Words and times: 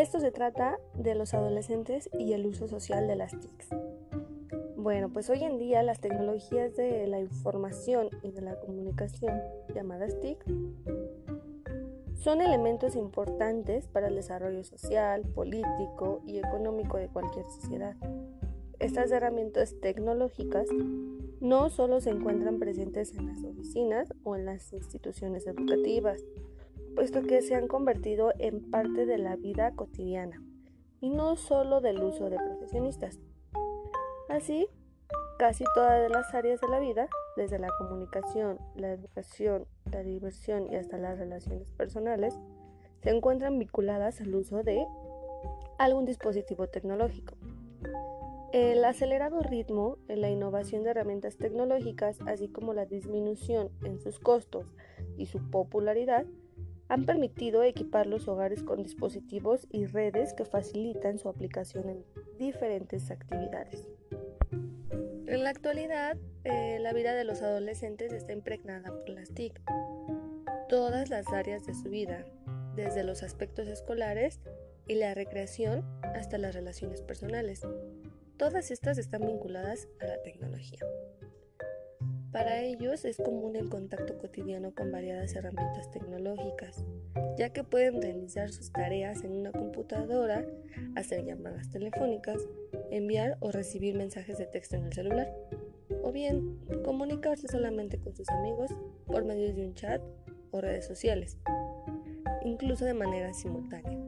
Esto 0.00 0.18
se 0.18 0.30
trata 0.30 0.78
de 0.94 1.14
los 1.14 1.34
adolescentes 1.34 2.08
y 2.18 2.32
el 2.32 2.46
uso 2.46 2.66
social 2.66 3.06
de 3.06 3.16
las 3.16 3.38
TICs. 3.38 3.68
Bueno, 4.74 5.10
pues 5.12 5.28
hoy 5.28 5.44
en 5.44 5.58
día 5.58 5.82
las 5.82 6.00
tecnologías 6.00 6.74
de 6.74 7.06
la 7.06 7.20
información 7.20 8.08
y 8.22 8.30
de 8.30 8.40
la 8.40 8.58
comunicación, 8.60 9.38
llamadas 9.74 10.18
TIC, 10.20 10.42
son 12.14 12.40
elementos 12.40 12.96
importantes 12.96 13.88
para 13.88 14.08
el 14.08 14.14
desarrollo 14.14 14.64
social, 14.64 15.20
político 15.34 16.22
y 16.24 16.38
económico 16.38 16.96
de 16.96 17.08
cualquier 17.08 17.44
sociedad. 17.50 17.94
Estas 18.78 19.10
herramientas 19.10 19.74
tecnológicas 19.82 20.66
no 21.40 21.68
solo 21.68 22.00
se 22.00 22.08
encuentran 22.08 22.58
presentes 22.58 23.14
en 23.18 23.26
las 23.26 23.44
oficinas 23.44 24.14
o 24.24 24.34
en 24.34 24.46
las 24.46 24.72
instituciones 24.72 25.46
educativas, 25.46 26.24
puesto 27.00 27.22
que 27.22 27.40
se 27.40 27.54
han 27.54 27.66
convertido 27.66 28.34
en 28.38 28.70
parte 28.70 29.06
de 29.06 29.16
la 29.16 29.34
vida 29.34 29.72
cotidiana 29.74 30.38
y 31.00 31.08
no 31.08 31.34
solo 31.36 31.80
del 31.80 32.02
uso 32.02 32.28
de 32.28 32.36
profesionistas. 32.36 33.18
Así, 34.28 34.68
casi 35.38 35.64
todas 35.74 36.10
las 36.10 36.34
áreas 36.34 36.60
de 36.60 36.68
la 36.68 36.78
vida, 36.78 37.08
desde 37.38 37.58
la 37.58 37.70
comunicación, 37.78 38.58
la 38.74 38.92
educación, 38.92 39.64
la 39.90 40.02
diversión 40.02 40.70
y 40.70 40.76
hasta 40.76 40.98
las 40.98 41.18
relaciones 41.18 41.70
personales, 41.70 42.38
se 43.02 43.08
encuentran 43.08 43.58
vinculadas 43.58 44.20
al 44.20 44.34
uso 44.34 44.62
de 44.62 44.86
algún 45.78 46.04
dispositivo 46.04 46.66
tecnológico. 46.66 47.34
El 48.52 48.84
acelerado 48.84 49.40
ritmo 49.40 49.96
en 50.08 50.20
la 50.20 50.28
innovación 50.28 50.82
de 50.82 50.90
herramientas 50.90 51.38
tecnológicas, 51.38 52.18
así 52.26 52.48
como 52.48 52.74
la 52.74 52.84
disminución 52.84 53.70
en 53.84 53.98
sus 54.00 54.18
costos 54.20 54.74
y 55.16 55.24
su 55.24 55.50
popularidad, 55.50 56.26
han 56.90 57.06
permitido 57.06 57.62
equipar 57.62 58.08
los 58.08 58.26
hogares 58.26 58.64
con 58.64 58.82
dispositivos 58.82 59.68
y 59.70 59.86
redes 59.86 60.34
que 60.34 60.44
facilitan 60.44 61.18
su 61.18 61.28
aplicación 61.28 61.88
en 61.88 62.04
diferentes 62.36 63.12
actividades. 63.12 63.86
En 64.50 65.44
la 65.44 65.50
actualidad, 65.50 66.16
eh, 66.42 66.78
la 66.80 66.92
vida 66.92 67.14
de 67.14 67.22
los 67.22 67.42
adolescentes 67.42 68.12
está 68.12 68.32
impregnada 68.32 68.90
por 68.90 69.08
las 69.08 69.30
TIC. 69.30 69.62
Todas 70.68 71.10
las 71.10 71.28
áreas 71.28 71.64
de 71.64 71.74
su 71.74 71.88
vida, 71.90 72.26
desde 72.74 73.04
los 73.04 73.22
aspectos 73.22 73.68
escolares 73.68 74.40
y 74.88 74.96
la 74.96 75.14
recreación 75.14 75.84
hasta 76.02 76.38
las 76.38 76.56
relaciones 76.56 77.02
personales, 77.02 77.62
todas 78.36 78.72
estas 78.72 78.98
están 78.98 79.24
vinculadas 79.24 79.86
a 80.00 80.06
la 80.06 80.20
tecnología. 80.22 80.80
Para 82.32 82.60
ellos 82.60 83.04
es 83.04 83.16
común 83.16 83.56
el 83.56 83.68
contacto 83.68 84.16
cotidiano 84.16 84.72
con 84.72 84.92
variadas 84.92 85.34
herramientas 85.34 85.90
tecnológicas, 85.90 86.84
ya 87.36 87.52
que 87.52 87.64
pueden 87.64 88.00
realizar 88.00 88.50
sus 88.50 88.70
tareas 88.70 89.24
en 89.24 89.32
una 89.32 89.50
computadora, 89.50 90.46
hacer 90.94 91.24
llamadas 91.24 91.70
telefónicas, 91.70 92.38
enviar 92.92 93.36
o 93.40 93.50
recibir 93.50 93.96
mensajes 93.96 94.38
de 94.38 94.46
texto 94.46 94.76
en 94.76 94.84
el 94.84 94.92
celular, 94.92 95.34
o 96.04 96.12
bien 96.12 96.60
comunicarse 96.84 97.48
solamente 97.48 97.98
con 97.98 98.14
sus 98.14 98.28
amigos 98.28 98.70
por 99.06 99.24
medio 99.24 99.52
de 99.52 99.66
un 99.66 99.74
chat 99.74 100.00
o 100.52 100.60
redes 100.60 100.86
sociales, 100.86 101.36
incluso 102.44 102.84
de 102.84 102.94
manera 102.94 103.34
simultánea. 103.34 103.99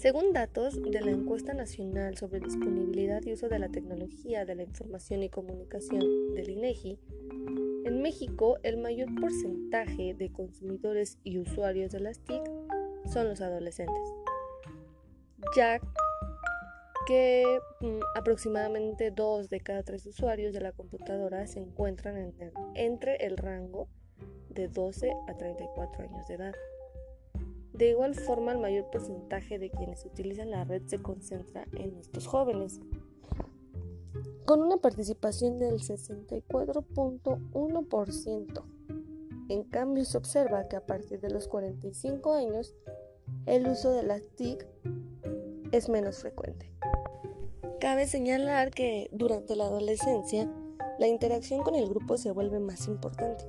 Según 0.00 0.32
datos 0.32 0.80
de 0.82 0.98
la 1.02 1.10
encuesta 1.10 1.52
nacional 1.52 2.16
sobre 2.16 2.40
disponibilidad 2.40 3.22
y 3.22 3.34
uso 3.34 3.50
de 3.50 3.58
la 3.58 3.68
tecnología 3.68 4.46
de 4.46 4.54
la 4.54 4.62
información 4.62 5.22
y 5.22 5.28
comunicación 5.28 6.32
del 6.32 6.48
INEGI, 6.48 6.98
en 7.84 8.00
México 8.00 8.56
el 8.62 8.78
mayor 8.78 9.08
porcentaje 9.20 10.14
de 10.14 10.32
consumidores 10.32 11.18
y 11.22 11.36
usuarios 11.36 11.92
de 11.92 12.00
las 12.00 12.18
TIC 12.20 12.40
son 13.12 13.28
los 13.28 13.42
adolescentes, 13.42 14.14
ya 15.54 15.78
que 17.06 17.44
mm, 17.80 18.00
aproximadamente 18.16 19.10
dos 19.10 19.50
de 19.50 19.60
cada 19.60 19.82
tres 19.82 20.06
usuarios 20.06 20.54
de 20.54 20.60
la 20.60 20.72
computadora 20.72 21.46
se 21.46 21.60
encuentran 21.60 22.32
entre 22.74 23.16
el 23.16 23.36
rango 23.36 23.86
de 24.48 24.68
12 24.68 25.12
a 25.28 25.36
34 25.36 26.04
años 26.04 26.26
de 26.26 26.34
edad. 26.36 26.54
De 27.80 27.88
igual 27.88 28.14
forma, 28.14 28.52
el 28.52 28.58
mayor 28.58 28.88
porcentaje 28.90 29.58
de 29.58 29.70
quienes 29.70 30.04
utilizan 30.04 30.50
la 30.50 30.64
red 30.64 30.82
se 30.84 31.00
concentra 31.00 31.66
en 31.72 31.96
estos 31.96 32.26
jóvenes, 32.26 32.78
con 34.44 34.60
una 34.60 34.76
participación 34.76 35.58
del 35.58 35.80
64.1%. 35.80 38.62
En 39.48 39.64
cambio, 39.64 40.04
se 40.04 40.18
observa 40.18 40.68
que 40.68 40.76
a 40.76 40.84
partir 40.84 41.20
de 41.20 41.30
los 41.30 41.48
45 41.48 42.34
años, 42.34 42.74
el 43.46 43.66
uso 43.66 43.92
de 43.92 44.02
las 44.02 44.28
TIC 44.36 44.66
es 45.72 45.88
menos 45.88 46.18
frecuente. 46.18 46.70
Cabe 47.80 48.06
señalar 48.06 48.72
que 48.72 49.08
durante 49.10 49.56
la 49.56 49.64
adolescencia, 49.64 50.52
la 50.98 51.06
interacción 51.06 51.62
con 51.62 51.74
el 51.74 51.88
grupo 51.88 52.18
se 52.18 52.30
vuelve 52.30 52.60
más 52.60 52.88
importante 52.88 53.48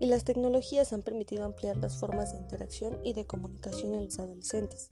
y 0.00 0.06
las 0.06 0.24
tecnologías 0.24 0.92
han 0.92 1.02
permitido 1.02 1.44
ampliar 1.44 1.76
las 1.76 1.98
formas 1.98 2.32
de 2.32 2.38
interacción 2.38 2.98
y 3.02 3.12
de 3.12 3.26
comunicación 3.26 3.94
en 3.94 4.04
los 4.04 4.18
adolescentes. 4.18 4.88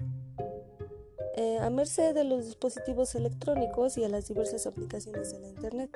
Eh, 1.37 1.59
a 1.59 1.69
merced 1.69 2.15
de 2.15 2.25
los 2.25 2.44
dispositivos 2.47 3.15
electrónicos 3.15 3.98
y 3.98 4.04
a 4.04 4.09
las 4.09 4.28
diversas 4.28 4.66
aplicaciones 4.66 5.32
de 5.32 5.41
la 5.41 5.48
Internet, 5.48 5.91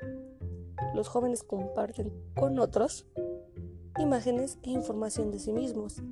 los 0.94 1.08
jóvenes 1.08 1.42
comparten 1.42 2.12
con 2.34 2.58
otros 2.58 3.06
imágenes 3.98 4.58
e 4.62 4.70
información 4.70 5.30
de 5.30 5.38
sí 5.38 5.52
mismos 5.52 6.02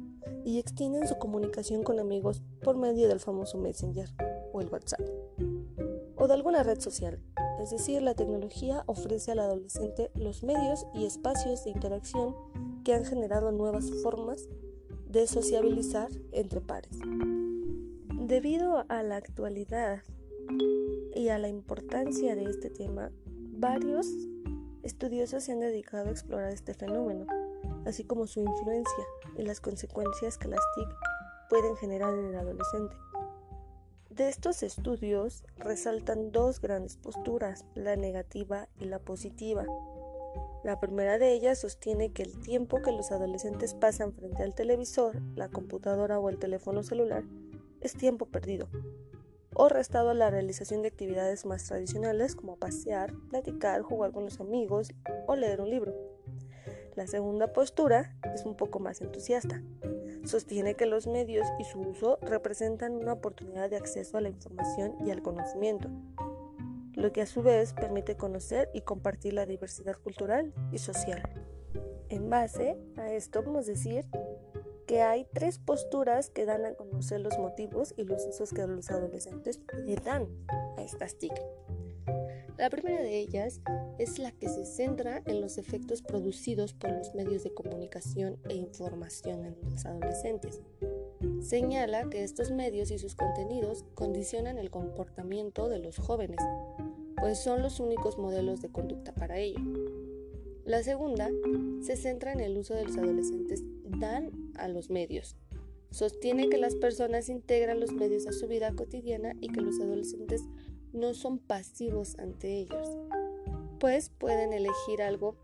y 0.44 0.58
extienden 0.58 1.08
su 1.08 1.18
comunicación 1.18 1.82
con 1.82 1.98
amigos 1.98 2.42
por 2.62 2.76
medio 2.76 3.08
del 3.08 3.20
famoso 3.20 3.58
Messenger 3.58 4.08
o 4.52 4.60
el 4.60 4.68
WhatsApp 4.68 5.00
o 6.16 6.28
de 6.28 6.34
alguna 6.34 6.62
red 6.62 6.80
social. 6.80 7.20
Es 7.60 7.70
decir, 7.70 8.02
la 8.02 8.14
tecnología 8.14 8.84
ofrece 8.86 9.32
al 9.32 9.40
adolescente 9.40 10.10
los 10.14 10.42
medios 10.42 10.86
y 10.94 11.04
espacios 11.04 11.64
de 11.64 11.70
interacción 11.70 12.34
que 12.86 12.94
han 12.94 13.04
generado 13.04 13.50
nuevas 13.50 13.90
formas 14.00 14.48
de 15.08 15.26
sociabilizar 15.26 16.08
entre 16.30 16.60
pares. 16.60 16.96
Debido 18.14 18.84
a 18.88 19.02
la 19.02 19.16
actualidad 19.16 20.04
y 21.12 21.30
a 21.30 21.38
la 21.38 21.48
importancia 21.48 22.36
de 22.36 22.44
este 22.44 22.70
tema, 22.70 23.10
varios 23.26 24.06
estudiosos 24.84 25.42
se 25.42 25.50
han 25.50 25.58
dedicado 25.58 26.10
a 26.10 26.12
explorar 26.12 26.52
este 26.52 26.74
fenómeno, 26.74 27.26
así 27.86 28.04
como 28.04 28.28
su 28.28 28.38
influencia 28.38 29.04
y 29.36 29.42
las 29.42 29.60
consecuencias 29.60 30.38
que 30.38 30.46
las 30.46 30.60
TIC 30.76 30.88
pueden 31.50 31.74
generar 31.78 32.14
en 32.14 32.26
el 32.26 32.36
adolescente. 32.36 32.94
De 34.10 34.28
estos 34.28 34.62
estudios 34.62 35.42
resaltan 35.56 36.30
dos 36.30 36.60
grandes 36.60 36.98
posturas, 36.98 37.64
la 37.74 37.96
negativa 37.96 38.68
y 38.78 38.84
la 38.84 39.00
positiva. 39.00 39.66
La 40.66 40.80
primera 40.80 41.16
de 41.16 41.32
ellas 41.32 41.60
sostiene 41.60 42.10
que 42.10 42.24
el 42.24 42.40
tiempo 42.40 42.82
que 42.82 42.90
los 42.90 43.12
adolescentes 43.12 43.72
pasan 43.74 44.12
frente 44.12 44.42
al 44.42 44.52
televisor, 44.52 45.22
la 45.36 45.48
computadora 45.48 46.18
o 46.18 46.28
el 46.28 46.40
teléfono 46.40 46.82
celular 46.82 47.22
es 47.80 47.94
tiempo 47.94 48.26
perdido 48.26 48.66
o 49.54 49.68
restado 49.68 50.10
a 50.10 50.14
la 50.14 50.28
realización 50.28 50.82
de 50.82 50.88
actividades 50.88 51.46
más 51.46 51.64
tradicionales 51.66 52.34
como 52.34 52.56
pasear, 52.56 53.14
platicar, 53.30 53.82
jugar 53.82 54.10
con 54.10 54.24
los 54.24 54.40
amigos 54.40 54.88
o 55.28 55.36
leer 55.36 55.60
un 55.60 55.70
libro. 55.70 55.94
La 56.96 57.06
segunda 57.06 57.52
postura 57.52 58.16
es 58.34 58.44
un 58.44 58.56
poco 58.56 58.80
más 58.80 59.00
entusiasta. 59.00 59.62
Sostiene 60.24 60.74
que 60.74 60.86
los 60.86 61.06
medios 61.06 61.46
y 61.60 61.64
su 61.64 61.78
uso 61.78 62.18
representan 62.22 62.96
una 62.96 63.12
oportunidad 63.12 63.70
de 63.70 63.76
acceso 63.76 64.18
a 64.18 64.20
la 64.20 64.30
información 64.30 64.96
y 65.06 65.12
al 65.12 65.22
conocimiento, 65.22 65.88
lo 67.06 67.12
que 67.12 67.22
a 67.22 67.26
su 67.26 67.40
vez 67.40 67.72
permite 67.72 68.16
conocer 68.16 68.68
y 68.74 68.80
compartir 68.80 69.32
la 69.32 69.46
diversidad 69.46 69.96
cultural 69.96 70.52
y 70.72 70.78
social. 70.78 71.22
En 72.08 72.28
base 72.28 72.76
a 72.96 73.12
esto 73.12 73.44
podemos 73.44 73.66
decir 73.66 74.04
que 74.88 75.02
hay 75.02 75.24
tres 75.32 75.60
posturas 75.60 76.30
que 76.30 76.46
dan 76.46 76.64
a 76.64 76.74
conocer 76.74 77.20
los 77.20 77.38
motivos 77.38 77.94
y 77.96 78.02
los 78.02 78.26
usos 78.26 78.52
que 78.52 78.66
los 78.66 78.90
adolescentes 78.90 79.60
le 79.84 79.94
dan 79.94 80.26
a 80.76 80.82
estas 80.82 81.16
TIC. 81.16 81.32
La 82.58 82.70
primera 82.70 83.00
de 83.00 83.20
ellas 83.20 83.60
es 83.98 84.18
la 84.18 84.32
que 84.32 84.48
se 84.48 84.66
centra 84.66 85.22
en 85.26 85.40
los 85.40 85.58
efectos 85.58 86.02
producidos 86.02 86.74
por 86.74 86.90
los 86.90 87.14
medios 87.14 87.44
de 87.44 87.54
comunicación 87.54 88.36
e 88.48 88.56
información 88.56 89.44
en 89.44 89.56
los 89.70 89.86
adolescentes. 89.86 90.60
Señala 91.40 92.08
que 92.10 92.24
estos 92.24 92.50
medios 92.50 92.90
y 92.90 92.98
sus 92.98 93.14
contenidos 93.14 93.84
condicionan 93.94 94.58
el 94.58 94.70
comportamiento 94.70 95.68
de 95.68 95.78
los 95.78 95.98
jóvenes, 95.98 96.40
pues 97.18 97.38
son 97.38 97.62
los 97.62 97.80
únicos 97.80 98.18
modelos 98.18 98.60
de 98.62 98.68
conducta 98.68 99.12
para 99.12 99.38
ello. 99.38 99.60
La 100.64 100.82
segunda 100.82 101.30
se 101.80 101.96
centra 101.96 102.32
en 102.32 102.40
el 102.40 102.56
uso 102.56 102.74
de 102.74 102.84
los 102.84 102.96
adolescentes 102.96 103.62
dan 103.84 104.52
a 104.56 104.68
los 104.68 104.90
medios. 104.90 105.36
Sostiene 105.90 106.48
que 106.48 106.58
las 106.58 106.74
personas 106.74 107.28
integran 107.28 107.80
los 107.80 107.92
medios 107.92 108.26
a 108.26 108.32
su 108.32 108.48
vida 108.48 108.72
cotidiana 108.72 109.34
y 109.40 109.48
que 109.48 109.60
los 109.60 109.80
adolescentes 109.80 110.42
no 110.92 111.14
son 111.14 111.38
pasivos 111.38 112.18
ante 112.18 112.58
ellos, 112.58 112.88
pues 113.78 114.10
pueden 114.10 114.52
elegir 114.52 115.02
algo 115.02 115.36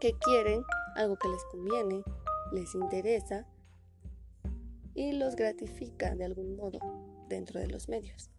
que 0.00 0.14
quieren, 0.14 0.62
algo 0.96 1.16
que 1.16 1.28
les 1.28 1.44
conviene, 1.44 2.02
les 2.52 2.74
interesa 2.74 3.46
y 4.94 5.12
los 5.12 5.36
gratifica 5.36 6.14
de 6.14 6.24
algún 6.24 6.56
modo 6.56 6.80
dentro 7.28 7.60
de 7.60 7.68
los 7.68 7.88
medios. 7.88 8.30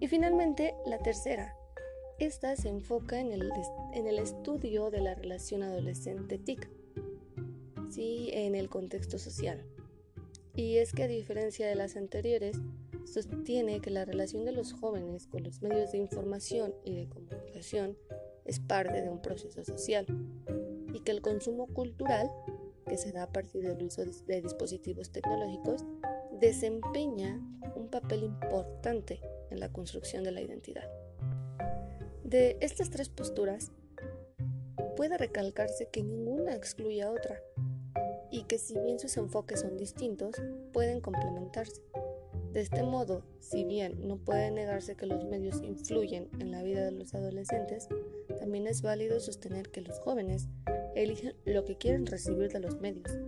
Y 0.00 0.08
finalmente, 0.08 0.74
la 0.86 0.98
tercera. 0.98 1.56
Esta 2.18 2.56
se 2.56 2.68
enfoca 2.68 3.20
en 3.20 3.30
el, 3.30 4.18
estudio 4.18 4.90
de 4.90 5.00
la 5.00 5.14
relación 5.14 5.62
adolescente-TIC, 5.62 6.68
¿sí? 7.90 8.30
en 8.32 8.56
el 8.56 8.68
contexto 8.68 9.20
social. 9.20 9.64
Y 10.56 10.78
es 10.78 10.92
que 10.92 11.04
a 11.04 11.06
diferencia 11.06 11.68
de 11.68 11.76
las 11.76 11.96
anteriores, 11.96 12.56
sostiene 13.04 13.80
que 13.80 13.90
la 13.90 14.04
relación 14.04 14.44
de 14.44 14.50
los 14.50 14.72
jóvenes 14.72 15.28
con 15.28 15.44
los 15.44 15.62
medios 15.62 15.92
de 15.92 15.98
información 15.98 16.74
y 16.84 16.96
de 16.96 17.08
comunicación 17.08 17.96
es 18.44 18.58
parte 18.58 19.00
de 19.00 19.10
un 19.10 19.22
proceso 19.22 19.64
social 19.64 20.04
y 20.92 20.98
que 21.00 21.12
el 21.12 21.22
consumo 21.22 21.68
cultural, 21.68 22.28
que 22.88 22.98
se 22.98 23.12
da 23.12 23.22
a 23.22 23.32
partir 23.32 23.62
del 23.62 23.80
uso 23.80 24.02
de 24.26 24.42
dispositivos 24.42 25.12
tecnológicos, 25.12 25.84
desempeña 26.40 27.40
un 27.76 27.88
papel 27.88 28.24
importante 28.24 29.20
en 29.50 29.60
la 29.60 29.70
construcción 29.70 30.24
de 30.24 30.32
la 30.32 30.40
identidad. 30.40 30.90
De 32.24 32.58
estas 32.60 32.90
tres 32.90 33.08
posturas, 33.08 33.70
puede 34.96 35.16
recalcarse 35.16 35.88
que 35.90 36.02
ninguna 36.02 36.54
excluye 36.54 37.02
a 37.02 37.10
otra 37.10 37.40
y 38.30 38.42
que 38.44 38.58
si 38.58 38.78
bien 38.78 38.98
sus 38.98 39.16
enfoques 39.16 39.60
son 39.60 39.76
distintos, 39.76 40.34
pueden 40.72 41.00
complementarse. 41.00 41.82
De 42.52 42.60
este 42.60 42.82
modo, 42.82 43.22
si 43.38 43.64
bien 43.64 44.08
no 44.08 44.16
puede 44.16 44.50
negarse 44.50 44.96
que 44.96 45.06
los 45.06 45.24
medios 45.24 45.62
influyen 45.62 46.28
en 46.40 46.50
la 46.50 46.62
vida 46.62 46.84
de 46.84 46.92
los 46.92 47.14
adolescentes, 47.14 47.88
también 48.38 48.66
es 48.66 48.82
válido 48.82 49.20
sostener 49.20 49.70
que 49.70 49.82
los 49.82 49.98
jóvenes 50.00 50.48
eligen 50.94 51.36
lo 51.44 51.64
que 51.64 51.76
quieren 51.76 52.06
recibir 52.06 52.50
de 52.50 52.60
los 52.60 52.80
medios 52.80 53.18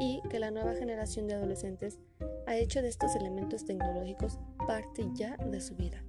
y 0.00 0.22
que 0.30 0.38
la 0.38 0.50
nueva 0.50 0.74
generación 0.74 1.26
de 1.26 1.34
adolescentes 1.34 1.98
ha 2.46 2.56
hecho 2.56 2.82
de 2.82 2.88
estos 2.88 3.14
elementos 3.16 3.66
tecnológicos 3.66 4.38
parte 4.66 5.06
ya 5.14 5.36
de 5.36 5.60
su 5.60 5.74
vida. 5.74 6.05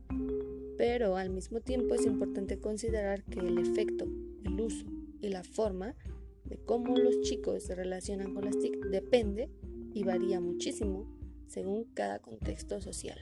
Pero 0.78 1.18
al 1.18 1.30
mismo 1.30 1.60
tiempo 1.60 1.96
es 1.96 2.06
importante 2.06 2.60
considerar 2.60 3.24
que 3.24 3.40
el 3.40 3.58
efecto, 3.58 4.06
el 4.44 4.62
uso 4.62 4.86
y 5.20 5.30
la 5.30 5.44
forma 5.44 5.96
de 6.46 6.58
cómo 6.58 6.96
los 6.98 7.22
chicos 7.22 7.64
se 7.64 7.76
relacionan 7.76 8.34
con 8.34 8.46
las 8.46 8.58
TIC 8.58 8.78
depende 8.86 9.50
y 9.94 10.04
varía 10.04 10.40
muchísimo 10.40 11.06
según 11.48 11.86
cada 11.94 12.20
contexto 12.20 12.80
social. 12.82 13.20